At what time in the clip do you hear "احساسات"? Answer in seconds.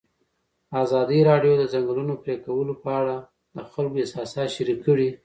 4.01-4.49